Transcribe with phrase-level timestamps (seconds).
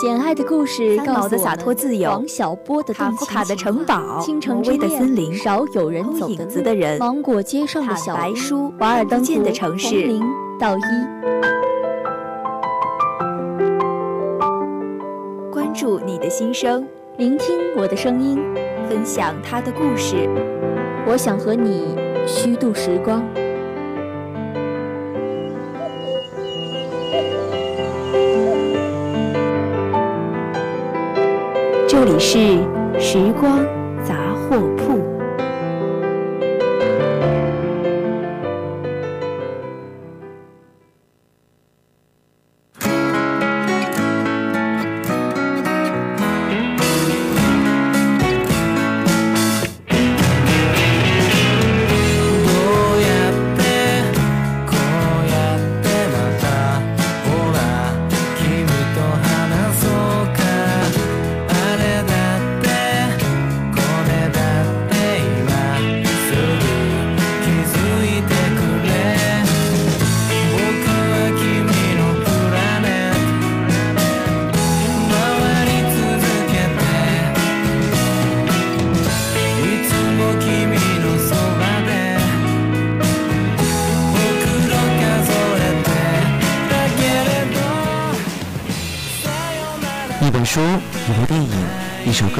[0.00, 10.22] 简爱的故事，告诉的洒脱自由，王小波的卡夫卡的城堡，倾城之的森林，少有人走影子的人，芒果街上的小白书，瓦尔登湖的城市，从零
[10.56, 10.82] 到一。
[15.50, 18.38] 关注你的心声，聆听我的声音，
[18.88, 20.28] 分享他的故事。
[21.08, 23.20] 我想和你虚度时光。
[31.98, 32.38] 这里是
[33.00, 33.58] 时光
[34.04, 35.07] 杂货铺。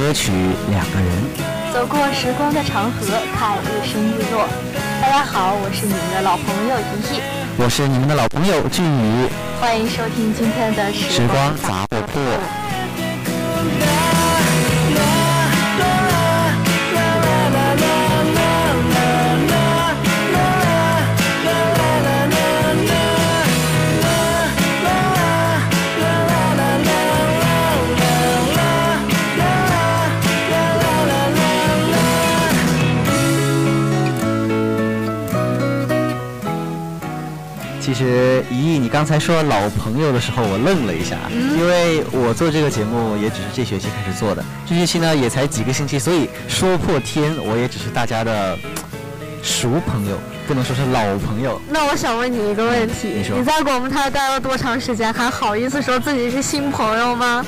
[0.08, 0.32] 歌曲，
[0.70, 1.06] 两个人，
[1.70, 3.06] 走过时光的长河，
[3.36, 4.48] 看日升日落。
[5.02, 7.20] 大家好，我是你们的老朋友怡怡，
[7.58, 9.28] 我是你们的老朋友俊宇，
[9.60, 12.57] 欢迎收听今天的时光杂货铺。
[38.98, 48.59] 刚才说老朋友的时候，我愣了一下，因为我做这个节目也只是这学期开始做的，这学期呢也才几个星期，所以说破天，我也只是大家的
[49.41, 51.60] 熟朋友，不能说是老朋友。
[51.70, 57.47] 那我想问你一个问题，你在广播台待了多长时间，还好意思说自己是新朋友吗？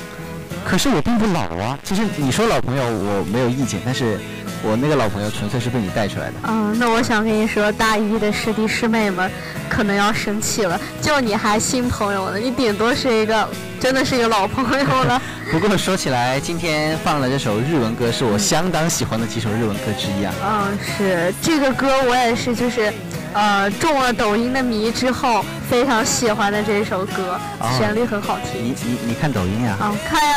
[0.64, 4.20] 可是我并不老啊，其实你说老朋友我没有意见，但是。
[4.62, 6.34] 我那个老朋友纯粹是被你带出来的。
[6.44, 9.30] 嗯，那我想跟你说，大一的师弟师妹们
[9.68, 10.78] 可能要生气了。
[11.00, 13.48] 就你还新朋友呢，你顶多是一个，
[13.80, 15.20] 真的是一个老朋友了。
[15.50, 20.32] 不过说起来，今天放了这首日文歌，是我相当喜欢的几首日文歌之一啊。
[20.44, 22.92] 嗯，是这个歌我也是，就是，
[23.32, 27.40] 呃，中了抖音的迷之后，非常喜欢的这首歌，
[27.76, 28.62] 旋律很好听。
[28.62, 29.76] 你你你看抖音呀？
[29.80, 30.36] 嗯，看呀。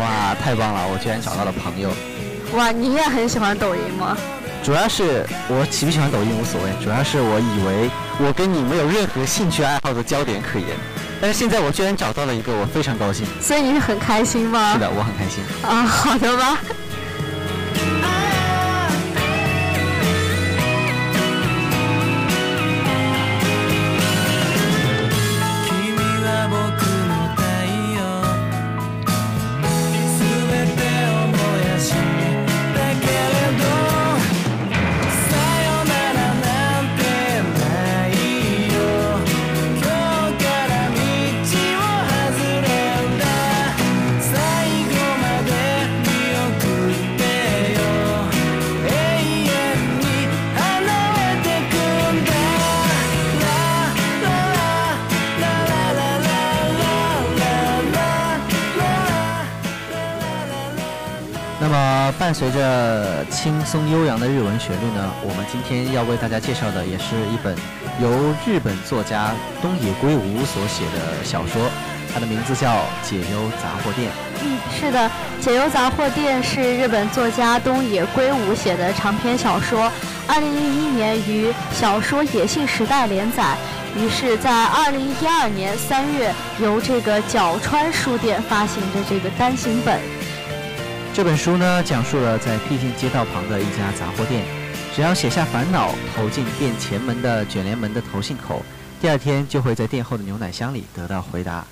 [0.00, 0.80] 哇，太棒了！
[0.90, 1.90] 我居然找到了朋友。
[2.56, 4.16] 哇，你也很喜欢抖音吗？
[4.62, 10.68] 主要是我喜不喜欢抖音无所谓，主要是我以为我跟你没有任何兴趣爱好的焦点可言，
[11.20, 13.26] 但是现在我居然找到了一个，我非常高兴。
[13.40, 14.72] 所以你是很开心吗？
[14.74, 15.44] 是的，我很开心。
[15.62, 16.58] 啊，好的吧。
[62.44, 67.56] 随着轻松悠扬的日文旋律呢，我们今天要为大家介绍的也是一本
[67.98, 69.32] 由日本作家
[69.62, 71.70] 东野圭吾所写的小说，
[72.12, 72.70] 它的名字叫
[73.02, 74.10] 《解忧杂货店》。
[74.44, 75.08] 嗯，是的，
[75.42, 79.90] 《解忧杂货店》是日本作家东野圭吾写的长篇小说，
[80.28, 83.56] 二零一一年于小说野性时代连载，
[83.96, 86.30] 于是，在二零一二年三月
[86.60, 89.98] 由这个角川书店发行的这个单行本。
[91.14, 94.44] 这本书呢，讲述了在僻静街道旁的一家杂货店，
[94.92, 98.60] 只要写下烦恼，投进店前门的卷帘门的投信口，
[99.00, 101.64] 第二天就会在店后的牛奶箱里得到回答。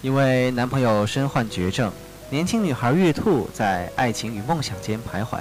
[0.00, 1.92] 因为男朋友身患绝症，
[2.30, 5.40] 年轻女孩月兔在爱情与梦想间徘徊。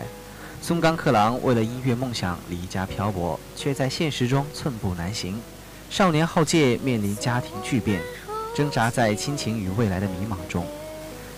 [0.61, 5.39] 松冈克郎为了音乐梦想离家漂泊，却在现实中寸步难行。
[5.89, 8.01] 少年浩介面临家庭巨变，
[8.53, 10.67] 挣扎在亲情与未来的迷茫中。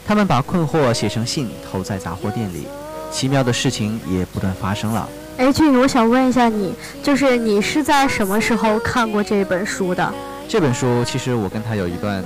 [0.08, 2.68] 他们把困惑写成信投在杂货店里，
[3.12, 5.10] 奇妙的事情也不断发生了。
[5.38, 10.14] 哎，俊，我想问一下你，就是你是在什么时候看过这本书的？
[10.48, 12.24] 这本书其实我跟他有一段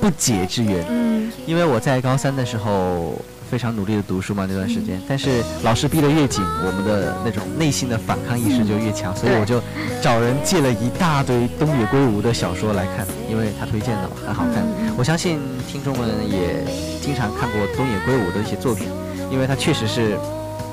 [0.00, 3.14] 不解之缘，嗯，因为我在高三的时候
[3.50, 9.62] 非常努力的读书嘛，那段时间，但是老师逼得越紧，我们的那种内心的反抗意识就越强，所以我就
[10.02, 14.64] 找人借了一大堆东野圭吾的小说来看，因为他推荐的嘛，很好看。
[14.96, 16.64] 我相信听众们也
[17.02, 18.86] 经常看过东野圭吾的一些作品，
[19.28, 20.16] 因为他确实是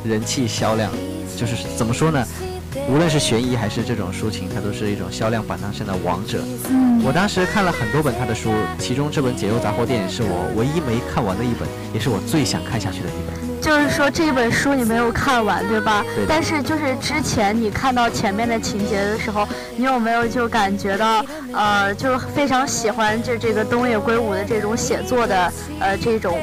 [0.05, 0.91] 人气销量。
[1.35, 2.23] 就是怎么说呢？
[2.87, 6.43] 无论是悬疑还是这种抒情，它都是一种销量榜单上的王者。
[6.69, 13.50] 嗯，我当时看了很多本他的书，其中这本《解忧杂货店》是我唯一没看完的一本，也是我最想看下去的一本。
[13.61, 16.03] 就是说这本书你没有看完，对吧？
[16.15, 16.25] 对。
[16.27, 19.47] 但是就是之前你看到前面的情节的时候，
[19.77, 21.23] 你有没有就感觉到
[21.53, 26.39] 呃，就是非常喜欢这这个东野圭吾的这种写作的呃这种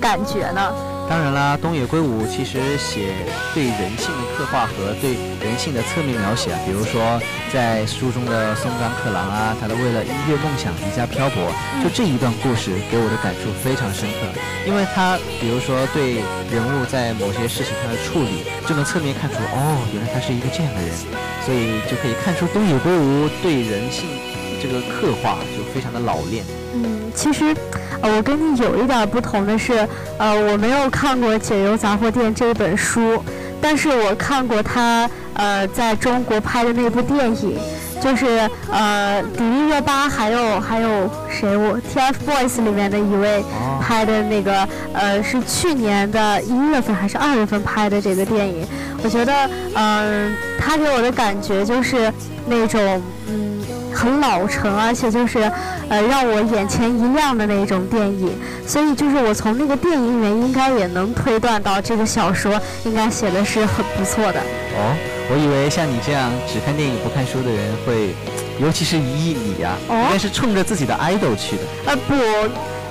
[0.00, 0.72] 感觉呢？
[1.08, 3.14] 当然啦，东野圭吾其实写
[3.54, 7.20] 对人性的刻画和对人性的侧面描写啊，比如说
[7.52, 14.26] 在书中的松冈克郎啊，他的为了音乐梦想离家漂泊，就这一段故事给我的感触非常深刻，
[14.66, 16.14] 因为他比如说对
[16.50, 20.90] 人物在某些事情上的处理，就能侧面看出哦，原来他是一个这样的人，
[21.46, 24.10] 所以就可以看出东野圭吾对人性
[24.60, 26.44] 这个刻画就非常的老练。
[26.74, 27.56] 嗯，其实。
[28.02, 29.72] 呃，我跟你有一点不同的是，
[30.18, 33.24] 呃，我没有看过《解忧杂货店》这本书，
[33.58, 37.58] 但是我看过他呃在中国拍的那部电影，
[37.98, 43.42] 就是呃迪丽热巴还有还有谁我 TFBOYS 里面的一位
[43.80, 48.66] 拍的那个呃是去年的一月份还是二月份拍的这个电影，
[49.02, 49.32] 我觉得
[49.74, 52.12] 嗯他给我的感觉就是
[52.46, 53.45] 那种嗯
[53.96, 55.50] 很老成，而且就是。
[55.88, 64.40] 呃，让我眼前一亮的那种电影，所以就是我从那个电影里面应该也能推断到这个小说应该写的是很不错的。
[64.40, 64.96] 哦，
[65.30, 68.16] 我以为像你这样只看电影不看书的人会，
[68.60, 71.62] 尤其是一你呀，应该是冲着自己的 idol 去的。
[71.86, 72.14] 呃，不。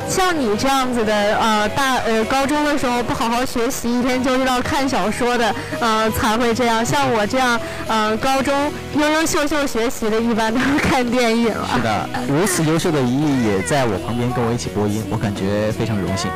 [0.08, 6.86] 像你这样子的，呃，大呃高中的时候不好好学习，一天就知道看小说的，呃，才会这样。
[6.86, 8.54] 像我这样，呃，高中
[8.96, 11.70] 优优秀秀学习的，一般都是看电影了。
[11.76, 16.30] 是的，如此优秀的一亿也在我旁边跟我一起播音，我感觉非常荣幸。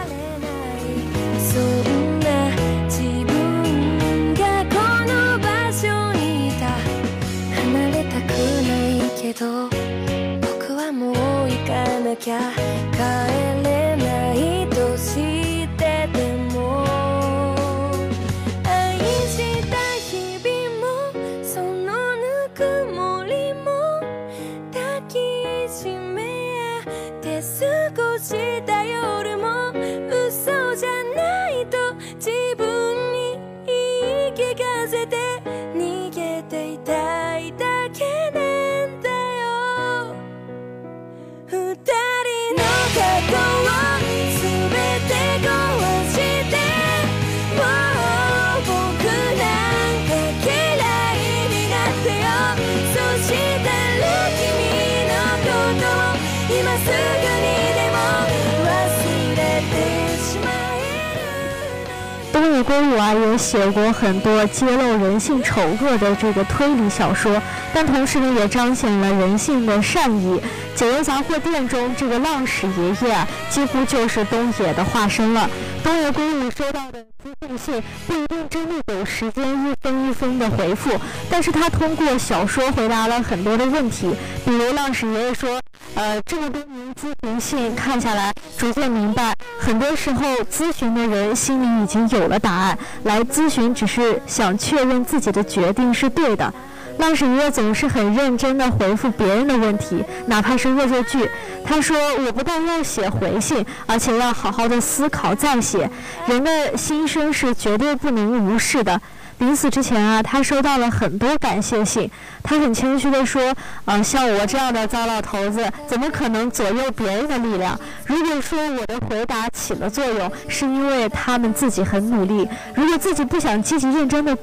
[62.40, 67.42] 东野圭吾啊，也写过很多揭露人性丑恶的这个推理小说，
[67.74, 70.40] 但同时呢，也彰显了人性的善意。
[70.74, 75.50] 《解忧杂货店》中这个浪矢爷爷啊，几乎就是东野的化身了。
[75.84, 80.98] 东野圭吾收到的私信信不一定真的有时间一封一封的回复，
[81.30, 84.16] 但是他通过小说回答了很多的问题，
[84.46, 85.60] 比如浪矢爷爷说。
[85.96, 96.54] 呃，这么多年咨询信看下来，逐渐明白，很多时候咨询的人心里已经有了答案，来咨询只是想确认自己的决定是对的。
[97.00, 101.30] 浪矢爷总是很认真地回复别人的问题，哪怕是恶作剧。
[101.66, 105.90] 他说：“我不但要写回信，而且要好好的思考再写。
[106.28, 109.00] 人的心声是绝对不能无视的。”
[109.40, 112.10] 临死之前啊，他收到了很多感谢信，
[112.44, 113.54] 他很谦虚地说，
[113.86, 117.80] 呃，像我这样的糟老头子怎么可能左右别人的力量？
[118.06, 122.48] 如果说我的回答起了作用，是因为他们自己很努力。
[122.76, 124.38] 如果自己不想积极认真的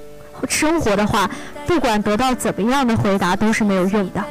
[0.49, 1.31] 生活的话，
[1.67, 4.25] 不管得到怎么样的回答，都是没有用的。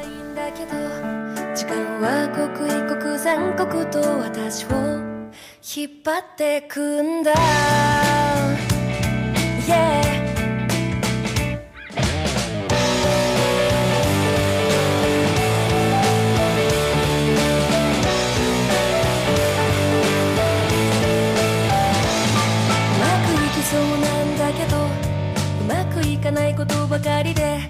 [26.36, 27.60] ないことばかりで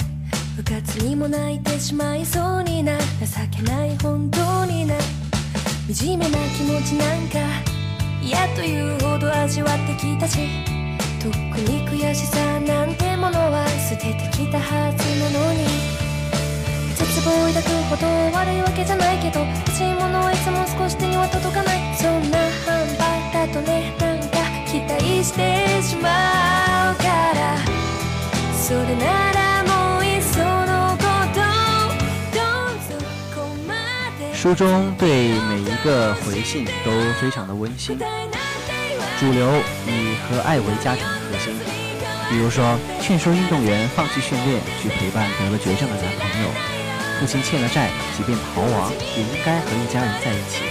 [0.59, 3.05] うかつにも泣いてしまいそうにな情
[3.49, 4.97] けない本当にな
[5.89, 7.39] 惨めな気持ちなんか
[8.21, 10.39] 嫌というほど味わってきたし
[11.23, 15.65] とっくに悔しさなんてものは捨ててきたはずなのに。
[16.97, 18.07] 絶望抱くほど
[18.37, 21.95] 悪いわけじゃないけど欲しいものはいつも少し手には届かない。
[21.95, 27.76] そんな販売だとねなんか期待してしまうから。
[34.35, 37.97] 书中对每一个回信都非常的温馨，
[39.21, 39.53] 主流
[39.87, 41.55] 以和爱为家庭核心。
[42.29, 46.49] 比如说，劝说运动员放弃训练，去陪伴得了绝症的男朋友；
[47.21, 50.65] 父亲欠了债，即便逃亡，也应该和一家人在一起。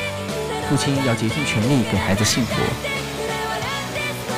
[0.69, 2.55] 父亲要竭尽全力给孩子幸福。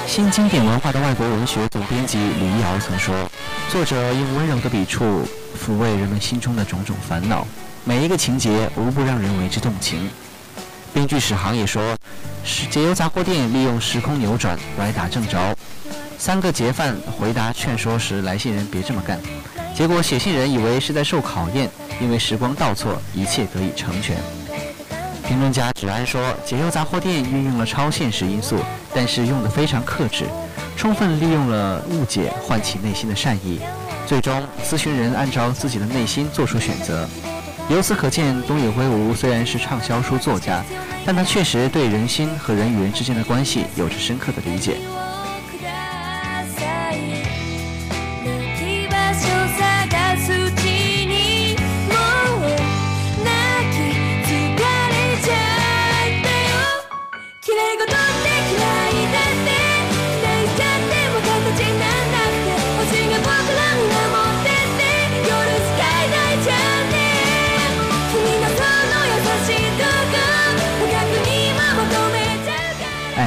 [0.08, 3.14] 新经典文化的外国文学总编辑李一瑶曾说
[3.70, 5.28] ：“作者用温柔的笔触
[5.62, 7.46] 抚慰人们心中的种种烦恼，
[7.84, 10.10] 每一个情节无不让人为之动情。”
[10.94, 11.96] 编剧史航也说
[12.46, 15.54] ：“是解忧杂货店利用时空扭转，歪打正着。
[16.18, 19.20] 三个劫犯回答劝说时，来信人别这么干，
[19.76, 21.70] 结果写信人以为是在受考验，
[22.02, 24.18] 因为时光倒错，一切得以成全。”
[25.28, 28.56] 评论家芷安说：“解忧杂货店运用了超现实因素，
[28.94, 30.24] 但是用得非常克制，
[30.78, 33.60] 充分利用了误解唤起内心的善意，
[34.06, 37.06] 最终咨询人按照自己的内心做出选择。
[37.70, 40.64] 由此可见，东野圭吾虽然是畅销书作家，
[41.06, 44.78] 但他确实对人心和人与人之间的关系有着深刻的理解。”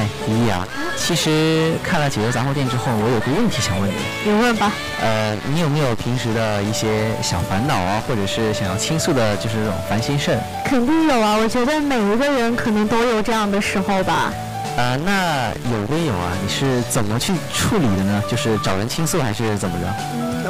[0.00, 4.72] 哎，李毅啊，其实看了解忧杂货店之后，我有个问题想问你，你问吧。
[5.00, 10.40] 呃，你有没有平时的一些小烦恼啊，或者是想要倾诉的，就是这种烦心事儿？
[10.64, 14.32] 肯定有啊，我觉得每一个人可能都有这样的时候吧。
[14.76, 18.22] 啊，那有归有啊，你是怎么去处理的呢？
[18.28, 19.86] 就是找人倾诉还是怎么着？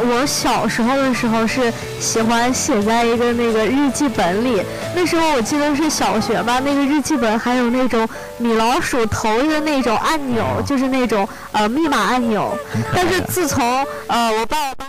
[0.03, 4.61] 我小时候的时候是喜欢写在一个那个日记本里，
[4.95, 12.57] 那时候我记得是小学吧，那个日记本还有那种米老鼠头的那种按钮，就是那种呃密码按钮。
[12.93, 14.85] 但是自从呃我爸我妈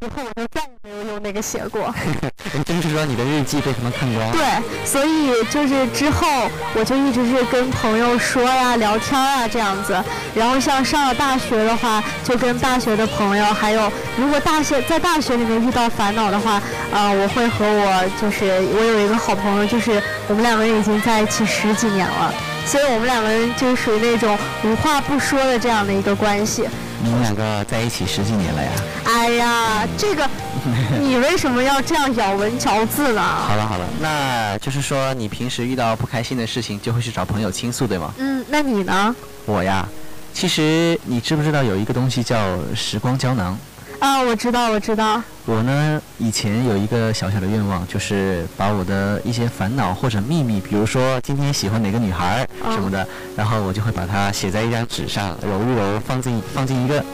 [0.00, 1.92] 妈知道密码之后，我就再也没有用那个写过。
[2.54, 4.30] 也就是说你的日记被他们看光。
[4.32, 4.40] 对，
[4.84, 6.26] 所以就是之后
[6.74, 10.02] 我就一直是跟朋友说呀、聊天啊这样子。
[10.34, 16.62] 然后像上了大学的话，就跟大学的朋友，还有如果大学在大学里面遇到烦恼的话，
[16.92, 22.32] 呃，我会和我就是我有一个好朋友，就是我们两个人已经在一起十几年了。
[22.64, 26.68] 所以我们两个人就是属于那种无话不说的这样的一个关系。
[27.02, 28.70] 你们两个在一起十几年了呀？
[29.06, 30.28] 哎呀，这个
[31.00, 33.22] 你为什么要这样咬文嚼字呢？
[33.22, 38.12] 好了好了，那就是说你平时遇到不开心的事情就会去找朋友倾诉，对吗？
[38.18, 39.14] 嗯，那你呢？
[39.46, 39.88] 我呀，
[40.34, 43.56] 其实你知不知道有一个东西叫时光胶囊？
[44.00, 45.20] 啊，我知道，我知道。
[45.44, 57.04] 我呢，以前有一个小小的愿望，就是把我的一些烦恼或者秘密，比如说今天喜欢哪个女孩什么的，然后我就会把它写在一张纸上，揉一揉，放进放进一个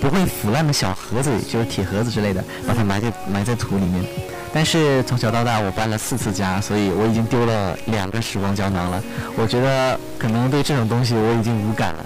[0.00, 4.04] 不会腐烂的小盒子里，就是铁盒子之类的，把它埋在埋在土里面。
[4.52, 9.02] 但是从小到大，我搬了四次家，所以我已经丢了两个时光胶囊了。
[9.36, 12.04] 我觉得可能对这种东西我已经无感了。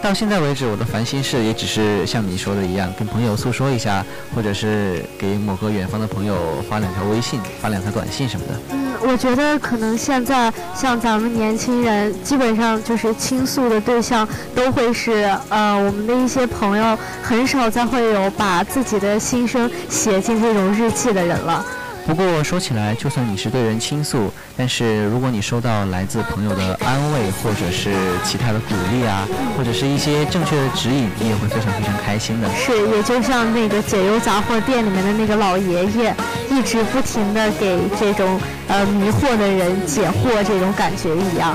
[0.00, 8.54] 到现在为止，我的烦心事也只是像你说的一样，跟朋友诉说一下，或者是给某个远方的朋友发两条微信、发两条短信什么的。
[8.70, 21.64] 嗯，我觉得可能现在像咱们年轻人，基本上就是倾诉的对象都会是呃我们的一些朋友，很少再会有把自己的心声写进这种日记的人了。
[22.08, 27.92] 不过说起来，就算你是对人倾诉，但是如果你收到来自朋友的安慰，或者是
[28.24, 32.48] 其他的鼓励啊，或者是一些正确的指引，你也会非常非常开心的。
[32.54, 36.14] 是，也就像那个解忧杂货店里面的那个老爷爷，
[36.50, 41.54] 一直不停的给这种呃迷惑的人解惑，这种感觉一样。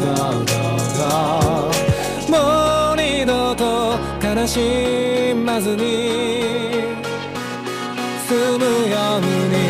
[4.41, 4.59] 悲し
[5.45, 5.85] まずに
[8.27, 9.61] 済むように。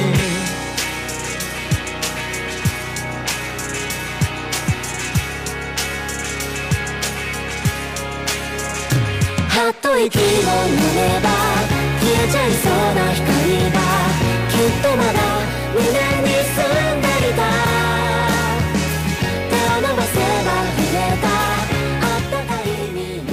[9.50, 10.30] はっと息を飲
[10.96, 11.28] めば
[12.00, 13.28] 消えちゃいそうな光
[13.72, 13.78] が
[14.48, 15.31] きっとまだ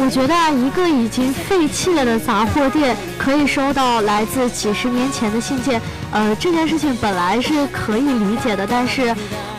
[0.08, 5.78] 我觉得，一个已经废弃了的杂货店可以收到来自几十年前的信件，
[6.10, 9.14] 呃，这件事情本来是可以理解的，但是，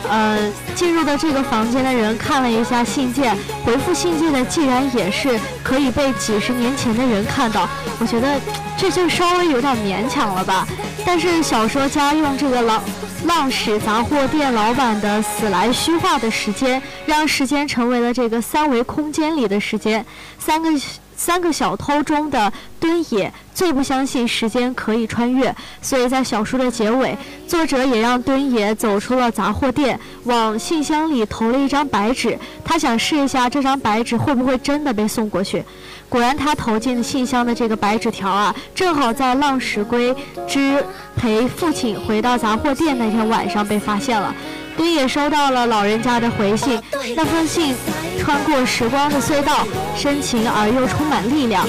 [0.08, 0.36] 呃，
[0.74, 3.32] 进入的这个房间的人看了一下信件，
[3.64, 7.68] 回复信件的竟然也是可以被几十年前的人看到，
[8.00, 8.34] 我觉得
[8.76, 10.66] 这就稍微有点勉强了吧。
[11.06, 12.82] 但是小说家用这个老
[13.30, 20.04] 浪矢杂货店老板的死来虚化的时间，让时间成为了这个三维空间里的时间。
[20.36, 20.68] 三个
[21.16, 35.64] 三个小偷中的敦也最不相信时间可以穿越，所以在小说的结尾，作者也让敦也走出了杂货店，往信箱里投了一张白纸，他想试一下这张白纸会不会真的被送过去。
[36.10, 40.14] 果然，他投进信箱的这个白纸条啊，正好在浪石龟
[40.46, 40.84] 之
[41.16, 44.34] 陪父亲回到杂货店那天晚上被发现了。
[44.76, 46.80] 丁也收到了老人家的回信，
[47.14, 47.76] 那封信
[48.18, 51.64] 穿过时光的隧道，深情而又充满力量，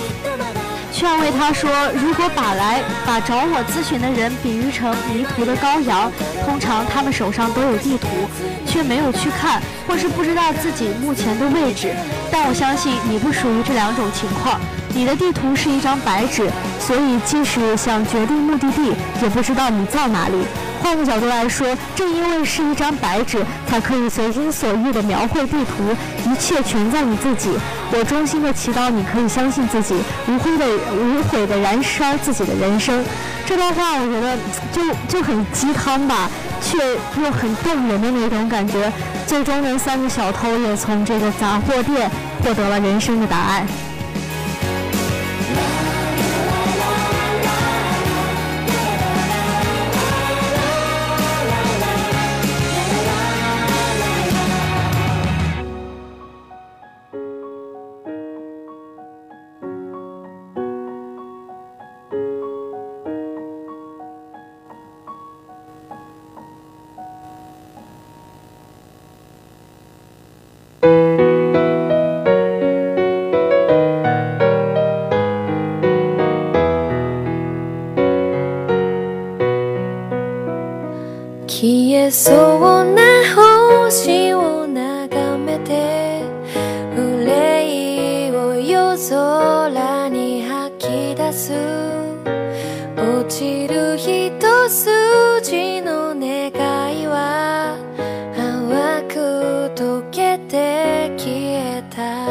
[1.02, 6.12] 劝慰他说：如果把来把找我咨询的人比喻成迷途的羔羊，
[6.46, 8.08] 通常他们手上都有地图，
[8.68, 11.92] 却没有去看，或是不知道自己目前的位置。
[12.32, 14.62] 但我相信你不属于这两种情况，
[14.94, 16.48] 你的地图是一张白纸，
[16.80, 20.46] 所以即使想决定目的地，也不知道你在哪里。
[20.82, 25.96] 换个角度来说，正因为是一张白纸，才可以随心所欲地描绘地图，
[26.30, 27.52] 一切全在你自己。
[27.94, 29.96] 我衷心地祈祷你可以相信自己，
[30.28, 30.66] 无悔的
[30.96, 33.04] 无悔地燃烧自己的人生。
[33.46, 34.38] 这段话我觉得
[34.72, 36.30] 就就很鸡汤吧，
[36.62, 36.78] 却
[37.22, 38.92] 又很动人的那种感觉。
[39.28, 42.10] 最终呢，三个小偷也从这个杂货店
[42.44, 43.66] 获得了人生的答案。
[93.32, 94.30] 散る一
[94.70, 96.52] 筋の願
[97.02, 97.78] いは
[98.36, 99.14] 淡く
[99.74, 101.32] 溶けて消
[101.78, 102.28] えた。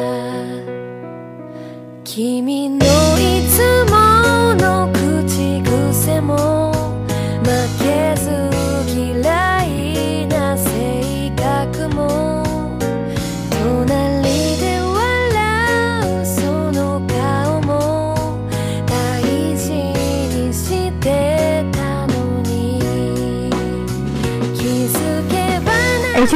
[2.04, 2.99] 君の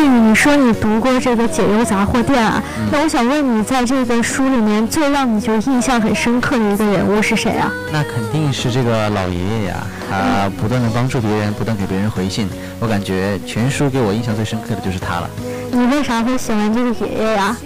[0.06, 2.62] 你说你读过这个《解忧杂货店》啊？
[2.92, 7.70] 那我想问你，在这个书里面最让你就印象很深刻的一个人物是谁啊？
[7.92, 12.48] 那肯定是这个老爷爷呀，他不断的帮助别人，不断给别人回信。
[12.80, 15.30] 我感觉全书给我印象最深刻的就是他了。
[15.72, 17.56] 你为啥会喜欢这个爷爷呀？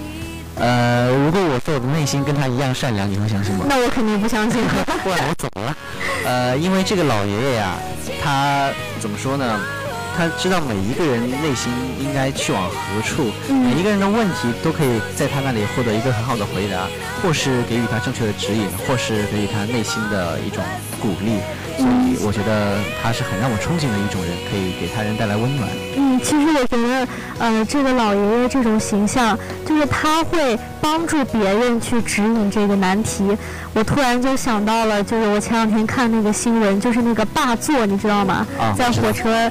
[0.60, 3.64] 呃，如果我说我的内心跟他一样善良，你会相信吗？
[3.68, 4.60] 那我肯定不相信。
[5.04, 5.76] 不然我怎么了？
[6.26, 7.74] 呃，因为这个老爷爷呀，
[8.22, 9.60] 他怎么说呢？
[10.18, 16.88] 他知道每一个人内心应该去往何处，每一个人的问题都可以在他那里获得一个很好的回答，
[17.22, 20.64] 或是给予他正确的指引，或是给予他内心的一种
[21.00, 21.38] 鼓励。
[21.76, 25.68] 所以我觉得他是很让我憧憬的一种人，可以给他人带来温暖。
[25.96, 33.38] 嗯，其实我觉得，呃，这个老爷爷这种形象，就是他会帮助别人去指引这个难题。
[33.72, 38.44] 我突然就想到了，就是我前两天看那个新闻，就是那个霸座，你知道吗？
[38.58, 39.48] 啊，在火车。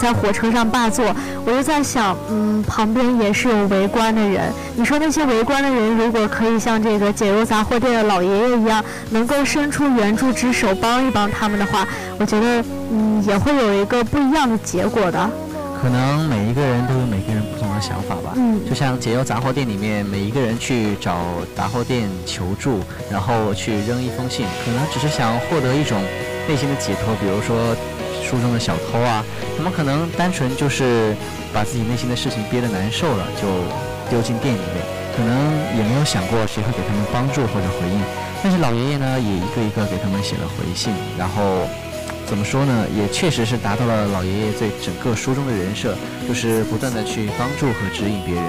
[0.00, 4.50] 在火车上霸座，我就在想，嗯，旁边也是有围观的人。
[4.74, 11.86] 你说那些围观的人，如果可以像这个解忧杂货店的老爷爷一样，能够伸出援助之手帮一帮他们的话，
[12.18, 15.30] 我觉得，嗯，也会有一个不一样的结果的。
[15.82, 18.32] 可能每一个人都有每个人不同的想法吧。
[18.36, 21.18] 嗯，就像解忧杂货店里面，每一个人去找
[21.54, 26.02] 杂货店求助，然后去扔一封信，可能只是想获得一种
[26.48, 27.76] 内心的解脱，比如说。
[28.22, 29.24] 书中的小偷啊，
[29.56, 31.14] 他们可能单纯就是
[31.52, 33.48] 把自己内心的事情憋得难受了，就
[34.08, 34.84] 丢进店里面，
[35.16, 35.32] 可能
[35.76, 38.00] 也没有想过谁会给他们帮助或者回应。
[38.42, 41.68] 但是老爷爷呢，也一个一个给他们写了回信，然后
[42.26, 45.94] 怎么说呢，也确实是达到了老爷爷对整个书中的人设，
[46.26, 48.44] 就是不断的去帮助和指引别人。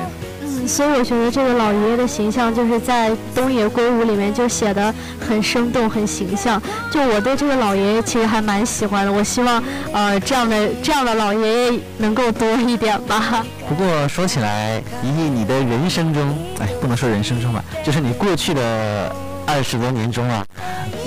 [0.67, 4.93] 所以我觉得这个老爷爷的形象就是在东野圭吾里面就写的
[5.27, 6.61] 很生动、很形象。
[6.89, 9.11] 就我对这个老爷爷其实还蛮喜欢的。
[9.11, 9.61] 我希望
[9.91, 13.45] 呃这样的这样的老爷爷能够多一点吧。
[13.67, 19.13] 不过说起来，以你的人生中，哎，不能说人生中吧，就是你过去的
[19.45, 20.45] 二十多年中啊，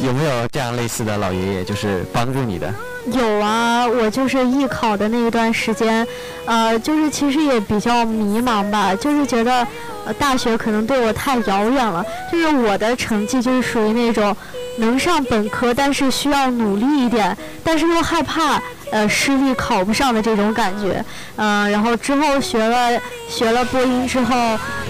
[0.03, 2.73] 有没有这样类似的老爷爷，就是帮助你的？
[3.13, 6.07] 有啊，我就是艺考的那一段时间，
[6.47, 9.67] 呃，就是其实也比较迷茫吧，就是觉得，
[10.07, 12.05] 呃，大学可能对我太遥远了。
[12.33, 14.35] 就是我的成绩就是属于那种
[14.79, 18.59] 能上本科，但是需要努力一点，但是又害怕
[18.91, 21.05] 呃失利考不上的这种感觉。
[21.37, 24.35] 嗯，然后之后学了学了播音之后，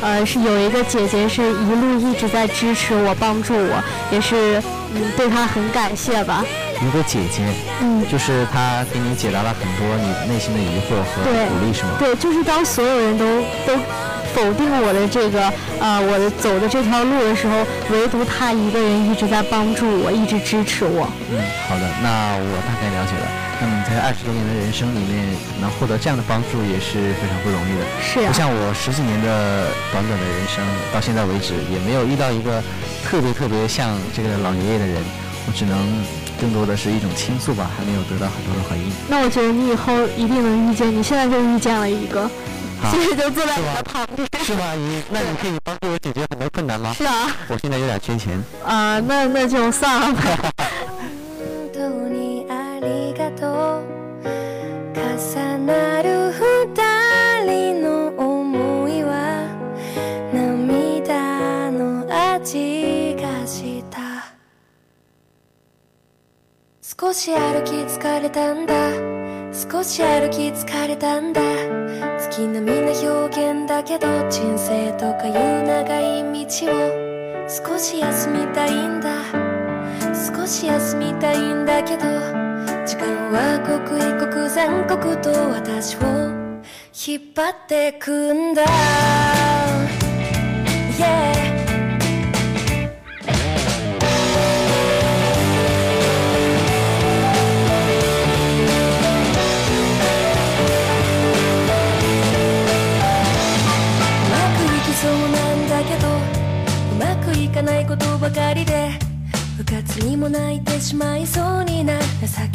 [0.01, 4.63] 呃，是有一个姐姐是一路一直在支持我、帮助我，也是
[4.95, 6.45] 嗯对她很感谢吧。
[6.83, 7.43] 一个姐姐，
[7.81, 11.91] 嗯，就是她给你解答了很多你内心的疑惑和鼓励，是吗？
[11.99, 13.25] 对，就是当所有人都
[13.67, 13.79] 都
[14.35, 21.09] 否定我的这个呃我的走的这条路的时候，唯独她一个人一直在帮助我，一直支持我。
[21.31, 23.27] 嗯，好的，那我大概了解了。
[23.61, 25.25] 那么你在二十多年的人生里面
[25.61, 27.87] 能获得这样的帮助也是非常不容易的。
[28.03, 28.29] 是啊。
[28.29, 30.59] 不像我十几年的短短的人生，
[30.93, 32.61] 到现在为止也没有遇到一个
[33.07, 35.01] 特别特别像这个老爷爷的人，
[35.47, 35.79] 我只能。
[36.41, 38.93] 更多的是一种倾诉吧，还没有得到很多的回应。
[39.09, 42.29] 那我觉得你以后一定能遇见，你现在就遇见了一个，
[42.91, 44.29] 所以就坐在你的旁边。
[44.45, 45.03] 是吗，阿姨？
[45.11, 46.93] 那你可以帮助我解决很多困难吗？
[46.97, 47.31] 是啊。
[47.49, 48.43] 我现在有点缺钱。
[48.65, 50.23] 啊，那那就算了吧。
[67.15, 68.75] し歩き疲れたんだ。
[69.55, 71.41] 少し歩き疲れたんだ。
[72.19, 77.49] 月並みな表現だけど人生とかいう長い道を。
[77.49, 79.23] 少し休みたいんだ。
[80.37, 82.03] 少し休みたいんだけど
[82.85, 86.01] 時間は刻一刻残酷と私を
[87.07, 88.65] 引っ張ってくんだ、
[90.99, 91.34] yeah
[107.60, 108.90] かないことばかりで
[109.58, 112.06] 部活にも泣いてしまいそうにな情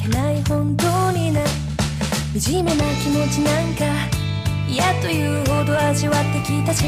[0.02, 1.40] けない本当にな
[2.38, 3.84] 惨めな気持ちなんか
[4.66, 6.84] 嫌というほど味わってきたし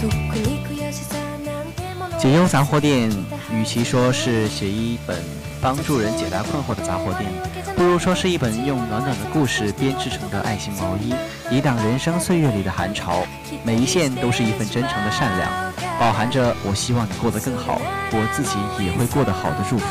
[0.00, 3.10] とっくに悔しさなんてもの解忧杂货店
[3.50, 5.16] 与其说是写一本
[5.60, 7.30] 帮助人解答困惑的杂货店
[7.76, 11.14] 不如说是一本用暖暖的故事编织成的爱心毛衣
[11.50, 13.26] 抵挡人生岁月里的寒潮
[13.64, 15.69] 每一线都是一份真诚的善良
[16.01, 17.77] 饱含着我希望你过得更好，
[18.09, 19.85] 我自己也会过得好的祝福。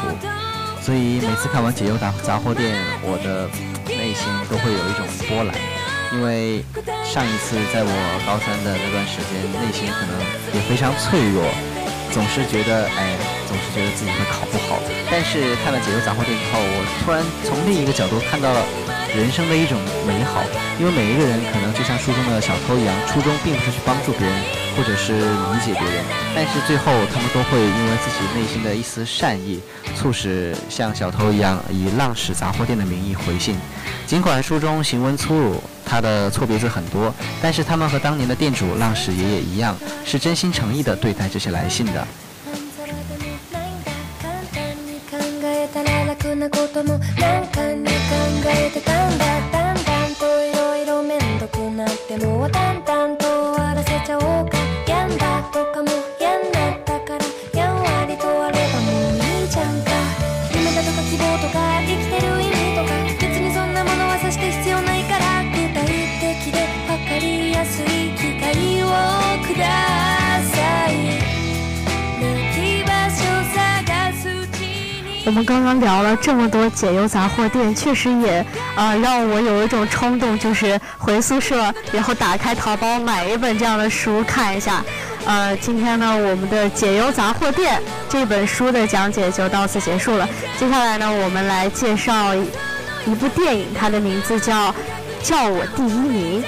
[0.83, 2.75] 所以每次看完解忧杂杂货店，
[3.07, 3.47] 我的
[3.87, 5.55] 内心都会有一种波澜，
[6.11, 6.67] 因为
[7.07, 7.95] 上一次在我
[8.27, 10.19] 高三的那段时间，内心可能
[10.51, 11.47] 也非常脆弱，
[12.11, 13.15] 总是觉得哎，
[13.47, 14.83] 总是觉得自己会考不好。
[15.15, 18.59] 但是看了解忧杂货店之后，我突然从另一个角度看到了
[19.15, 20.43] 人生的一种美好，
[20.75, 24.35] 因为每一个人可能就像书中的小偷一样，初衷并不是去帮助别人。
[24.81, 26.03] 或者是理解别人，
[26.35, 29.61] 但是最后他们都会因为自己内心的一丝善意，
[29.95, 33.57] 促使像小偷一样以浪矢杂货店的名义回信。
[34.07, 42.07] 尽管书中行文粗鲁，他的错别字很多，但是他们和当年的店主浪矢爷爷一样，是真心诚意的对待这些来信的。
[75.71, 84.85] 刚聊了这么多解忧杂货店，确实也呃让我有一种冲动，就是回宿舍，然后打开淘宝买一本这样的书看一下。
[85.25, 90.29] 呃，今天呢，我们的解忧杂货店这本书的讲解就到此结束了。
[90.59, 92.35] 接下来呢，我们来介绍
[93.07, 94.73] 一部电影，它的名字叫
[95.23, 96.43] 《叫我第一名》。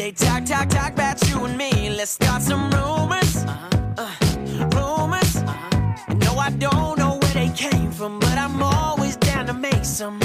[0.00, 1.90] They talk, talk, talk about you and me.
[1.90, 3.44] Let's start some rumors.
[3.44, 3.68] Uh-huh.
[3.98, 5.36] Uh, rumors.
[5.36, 6.14] Uh-huh.
[6.14, 10.18] No, I don't know where they came from, but I'm always down to make some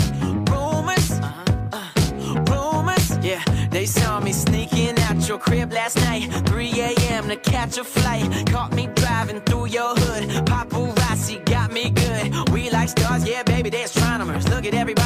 [0.50, 1.12] rumors.
[1.12, 1.44] Uh-huh.
[1.74, 3.18] Uh, rumors.
[3.22, 6.32] Yeah, they saw me sneaking out your crib last night.
[6.48, 7.28] 3 a.m.
[7.28, 8.48] to catch a flight.
[8.48, 10.30] Caught me driving through your hood.
[10.46, 12.50] Paparazzi got me good.
[12.50, 14.48] We like stars, yeah, baby, they're astronomers.
[14.48, 15.05] Look at everybody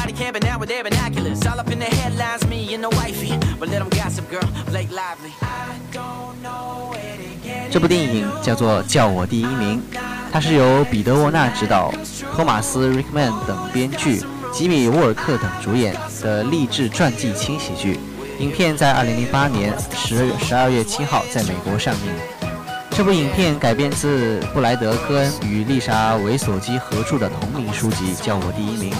[7.70, 9.82] 这部电影叫做《叫我第一名》，
[10.32, 11.92] 它是由彼得·沃纳执导，
[12.34, 18.00] 托马斯·瑞克曼等编剧，吉米·沃尔克等主演的励志传记轻喜剧。
[18.38, 22.00] 影片在2008年12月7号在美国上映。
[22.90, 28.92] 这部影片改编自布莱德·科恩与丽莎·维索基合著的同名书籍《叫我第一名》，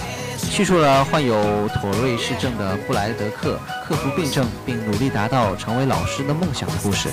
[0.51, 7.07] 叙述了患有妥瑞氏症的布莱德克克服病症并努力达到成为老师的梦想的故事。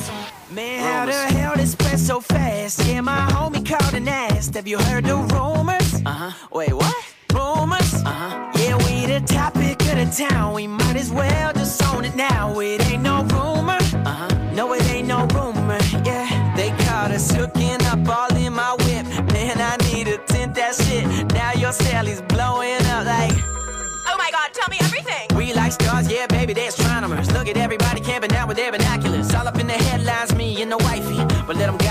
[24.59, 25.27] Tell me everything!
[25.37, 27.31] We like stars, yeah, baby, they're astronomers.
[27.33, 29.35] Look at everybody camping out with their binoculars.
[29.35, 31.19] All up in the headlines, me and the wifey.
[31.47, 31.88] But let them Lively.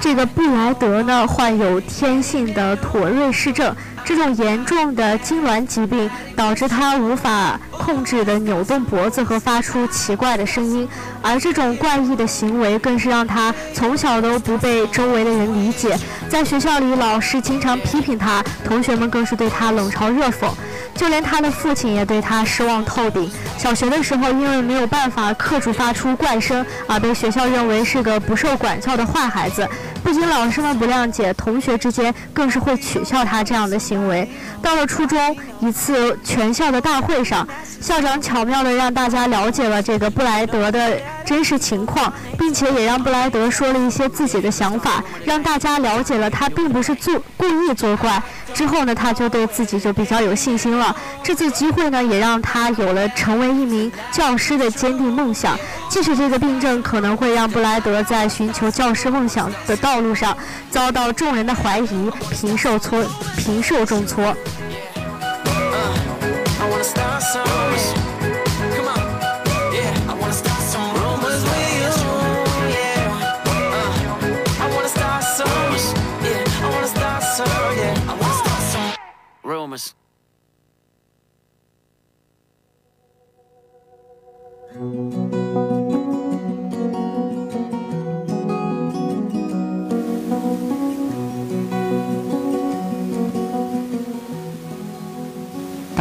[0.00, 3.74] 这个布莱德呢，患有天性的妥瑞氏症，
[4.04, 10.88] 这种严重的痉挛疾病导致他无法控制的扭动脖子和发出奇怪的声音，
[11.22, 15.96] 而这种怪异的行为更是让他从小都不被周围的人理解。
[16.28, 20.50] 在学校里，老师经常批评他，同学们更是对他冷嘲热讽，
[20.94, 23.30] 就连他的父亲也对他失望透顶。
[23.56, 29.68] 小学的时候，因为没有办法克制发出怪声，而被学校认为是个不受管教的坏孩子。
[30.04, 34.28] 不仅老师们不谅解，同学之间更是会取笑他这样的行为。
[34.62, 37.48] 到了初中，一次全校的大会上，
[37.80, 48.22] 校长巧妙地让大家了解了这个布莱德的真实情况，并且也让布莱德说了一些自己的想法，让大家了解了他并不是做故意作怪。
[48.52, 50.94] 之后呢，他就对自己就比较有信心了。
[51.22, 55.58] 这次机会呢，也让他有了成为一名教师的坚定梦想。
[55.88, 60.36] 即使这个病症可能会让布莱德在寻求教师梦想的道道路上
[60.72, 63.00] 遭到众人的怀疑，平受挫，
[63.36, 64.36] 平受重挫。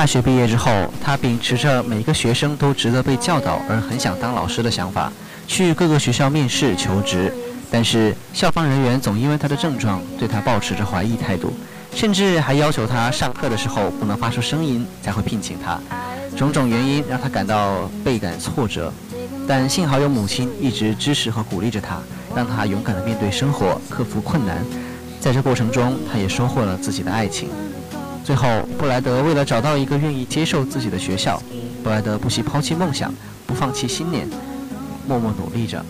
[0.04, 0.70] 大学毕业之后，
[1.02, 5.10] 他秉持着每个学生都值得被教导而很想当老师的想法，
[5.48, 7.34] 去各个学校面试求职。
[7.72, 11.54] 但是校方人员总因为他的症状对他保持着怀疑态度，
[11.96, 15.80] 甚至还要求他上课的时候不能发出声音才会聘请他。
[16.36, 18.92] 种种原因让他感到倍感挫折，
[19.48, 21.98] 但幸好有母亲一直支持和鼓励着他，
[22.36, 24.58] 让他勇敢地面对生活，克服困难。
[25.22, 27.48] 在这过程中，他也收获了自己的爱情。
[28.24, 31.42] 最后，布莱德为了找到一个愿意接受自己的学校，
[31.84, 33.14] 布莱德不惜抛弃梦想，
[33.46, 34.26] 不放弃信念，
[35.06, 35.84] 默默努力着。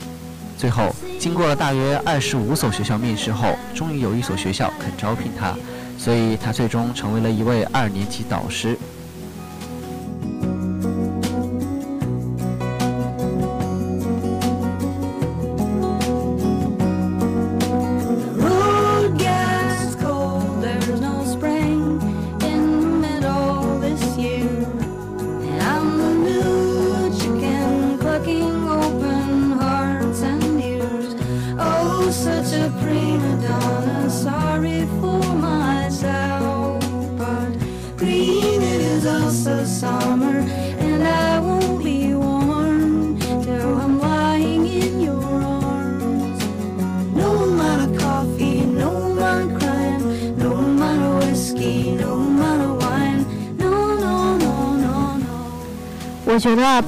[0.58, 5.56] 最后，经过了大约二十五所学校面试后，终于有一所学校肯招聘他，
[5.98, 8.78] 所以他最终成为了一位二年级导师。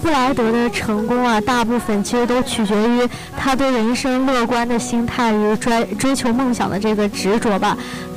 [0.05, 7.75] 布莱德的成功啊，大部分其实都取决于他对人生乐观的心态与追追求梦想的这个执着吧。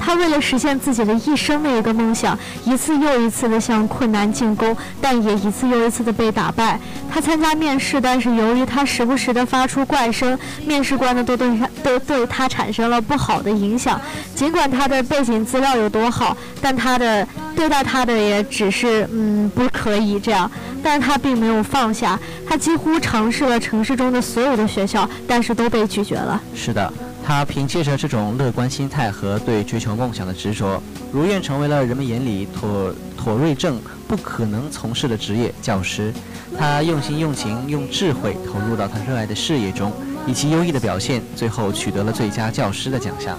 [0.09, 6.81] 他为了实现自己的一生的一个梦想，一次又一次的向困难进攻，但也一次又一次的被打败。
[7.11, 14.01] 他参加面试，但是由于他时不时的发出怪声，面试官呢都对他都对他产生了不好的影响。
[14.35, 20.51] 尽管他的背景资料有多好，但他的对待他的也只是嗯不可以这样。
[20.83, 22.19] 但他并没有放下，
[22.49, 26.41] 他几乎尝试了城市中的所有的学校，但是都被拒绝了。
[26.55, 26.91] 是的，
[27.29, 36.11] 他凭借着这种乐观心态和对追求梦想的执着，如愿成为了人们眼里妥妥瑞症不可能从事的职业——教师。
[36.57, 39.93] 他用心用情用智慧投入到他热爱的事业中，
[40.27, 43.39] 以其优异的表现，最后取得了最佳教师的奖项。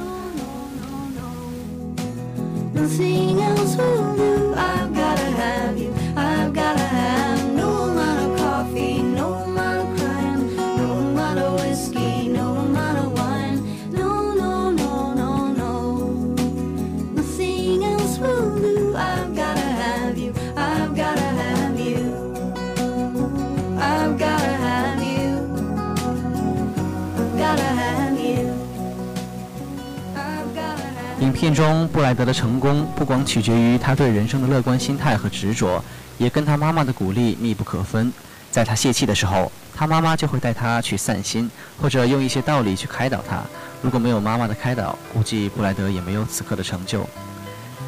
[31.49, 35.83] 片中布莱德的成功不光取决于他对人生的乐观心态和执着，
[36.19, 38.13] 也跟他妈妈的鼓励密不可分。
[38.51, 41.49] 在他泄气的时候，他妈妈就会带他去散心，
[41.81, 43.41] 或者用一些道理去开导他。
[43.81, 47.09] 如果没有妈妈的开导，估计布莱德也没有此刻的成就。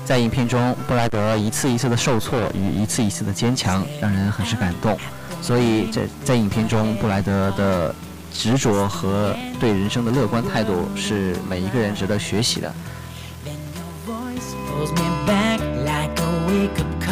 [0.03, 4.97] 在影片中，布莱德一次一次的受挫与一次一次的坚强，让人很是感动。
[5.39, 7.93] 所以在在影片中，布莱德的
[8.33, 12.73] 执着和对人生的乐观态度，是每一个人值得学习的。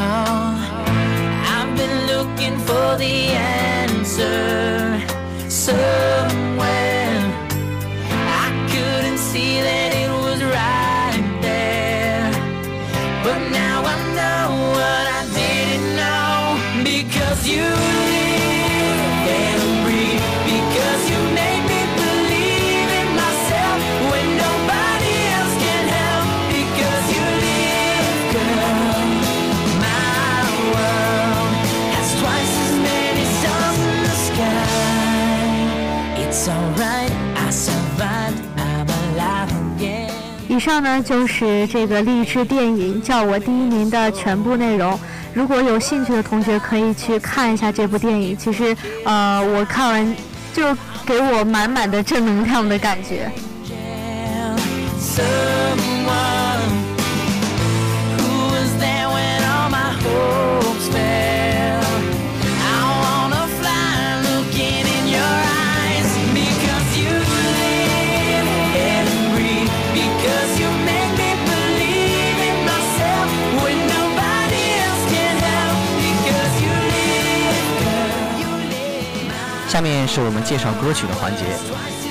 [0.10, 0.56] Call.
[1.56, 3.16] I've been looking for the
[3.68, 5.02] answer
[5.66, 7.20] somewhere.
[8.44, 12.28] I couldn't see that it was right there.
[13.26, 14.46] But now I know
[14.78, 16.38] what I didn't know.
[16.92, 17.70] Because you
[40.60, 45.00] 以上呢就是这个励志电影《叫我第一名》的全部内容。
[45.34, 48.36] 如果有兴趣的同学可以去看一下这部电影。
[48.36, 50.16] 其实，呃，我看完
[50.54, 53.32] 就给我满满的正能量的感觉。
[79.70, 81.44] 下面是我们介绍歌曲的环节。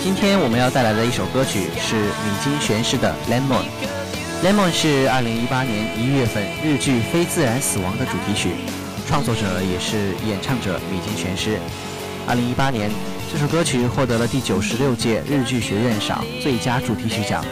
[0.00, 3.64] 今天我们要带来的一首歌曲是米津玄师的《Lemon》。
[4.46, 8.50] 《Lemon》是2018年1月份日剧《非自然死亡》的主题曲，
[9.08, 11.58] 创作者也是演唱者米津玄师。
[12.28, 12.92] 2018年，
[13.32, 17.44] 这首歌曲获得了第九十六届日剧学院赏最佳主题曲奖。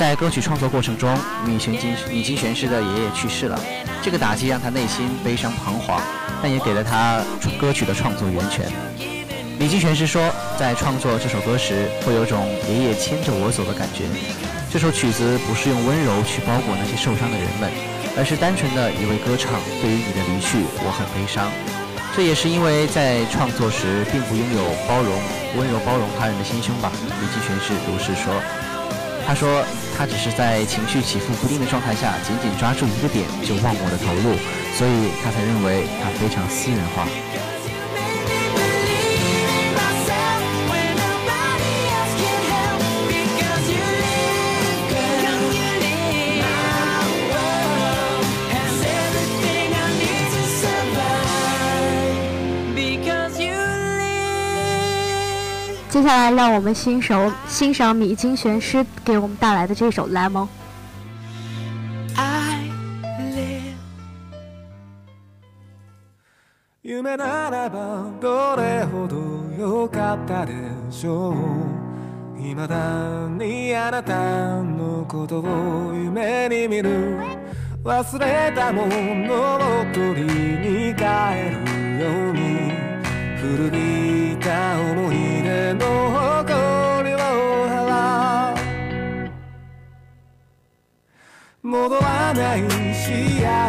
[0.00, 3.60] 在歌曲创作过程中，米玄津米津玄师的爷爷去世了，
[4.00, 6.00] 这个打击让他内心悲伤彷徨，
[6.42, 7.20] 但也给了他
[7.60, 8.64] 歌曲的创作源泉。
[9.58, 14.08] 米津玄师说，在创作这首歌时，会有种爷爷牵着我走的感觉。
[14.72, 17.68] 这首曲子不是用温柔去包裹那些受伤的人们，
[18.16, 19.52] 而是单纯的一位歌唱。
[19.82, 21.52] 对于你的离去，我很悲伤。
[22.16, 25.12] 这也是因为在创作时并不拥有包容、
[25.60, 26.90] 温柔包容他人的心胸吧。
[27.04, 28.32] 米津玄师如是说。
[29.30, 29.64] 他说，
[29.96, 34.34] 他只是在情绪起伏不定的状态下，紧紧抓住一个点就忘我的投入，
[34.74, 37.06] 所以他才认为他非常私人化。
[55.88, 60.46] 接下来，让我们欣赏欣赏米津玄师给我们带来的这首《Lemon》。
[66.82, 69.16] 夢ならばどれほど
[69.58, 70.52] 良かったで
[70.90, 71.34] しょ
[72.36, 77.18] う未だにあなたのことを夢に見る
[77.84, 81.02] 忘れたものを取りに帰
[81.50, 82.72] るように
[83.38, 86.10] 古びた思い出の
[86.44, 86.69] 誇り
[91.61, 92.61] 戻らない
[92.93, 93.09] 幸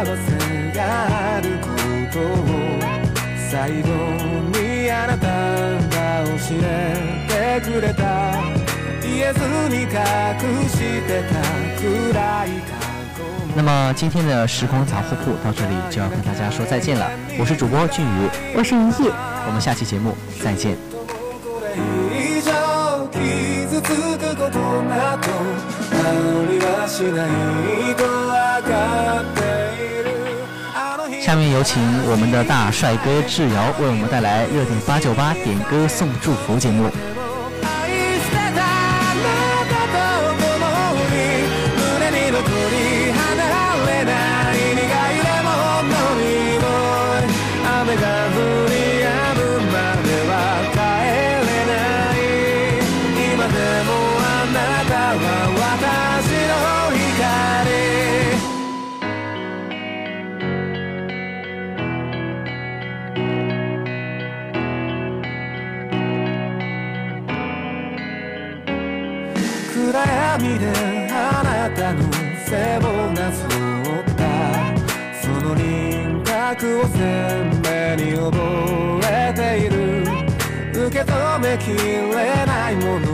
[0.05, 0.79] せが
[1.37, 1.67] あるこ
[2.13, 2.21] とを
[3.49, 3.89] 最後
[4.59, 8.01] にあなたが教えてくれた
[9.01, 9.89] 言えずに隠
[10.69, 11.33] してた
[11.81, 12.69] 暗い過
[13.17, 17.09] 去も那么今天的时光杂货铺到这里就要跟大家说再见了。
[17.39, 19.11] 我是主播俊宇，我是一叶。
[19.47, 20.77] 我们下期节目再见。
[26.11, 29.39] これ以上傷つくことなどありはしないと分かって
[29.75, 30.07] いる
[30.73, 36.89] あの日下面有请我们的大帅哥智瑶为我们带来热点八九八点歌送祝福节目。
[76.88, 78.32] 鮮明に覚
[79.04, 79.76] えている。
[80.86, 83.11] 受け止めきれないもの。